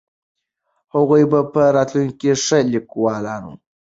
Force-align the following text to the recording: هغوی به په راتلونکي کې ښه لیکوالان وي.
هغوی 0.93 1.23
به 1.31 1.39
په 1.53 1.61
راتلونکي 1.75 2.15
کې 2.21 2.31
ښه 2.43 2.59
لیکوالان 2.73 3.41
وي. 3.49 3.57